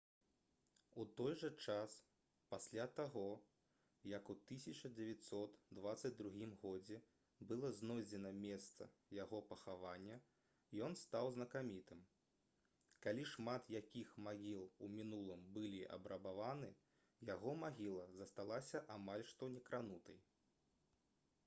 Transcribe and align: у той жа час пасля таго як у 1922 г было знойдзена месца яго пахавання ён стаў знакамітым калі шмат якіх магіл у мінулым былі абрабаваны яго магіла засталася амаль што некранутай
у 1.01 1.03
той 1.19 1.33
жа 1.39 1.49
час 1.63 1.95
пасля 2.53 2.85
таго 2.99 3.25
як 4.11 4.29
у 4.33 4.35
1922 4.53 6.47
г 6.85 6.95
было 7.51 7.69
знойдзена 7.81 8.31
месца 8.45 8.87
яго 9.17 9.41
пахавання 9.51 10.17
ён 10.87 10.97
стаў 11.03 11.29
знакамітым 11.35 12.01
калі 13.07 13.25
шмат 13.35 13.69
якіх 13.81 14.15
магіл 14.29 14.63
у 14.87 14.89
мінулым 14.97 15.43
былі 15.59 15.83
абрабаваны 15.99 16.71
яго 17.33 17.53
магіла 17.65 18.07
засталася 18.23 18.81
амаль 18.97 19.27
што 19.33 19.51
некранутай 19.59 20.19